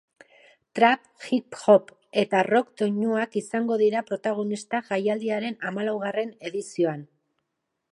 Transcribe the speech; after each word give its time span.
Trap, 0.77 1.01
hip-hop 1.35 1.91
eta 2.21 2.41
rock 2.47 2.71
doinuak 2.83 3.37
izango 3.43 3.79
dira 3.83 4.03
protagonista 4.09 4.81
jaialdiaren 4.89 5.61
hamalaugarren 5.71 6.35
edizioan. 6.53 7.05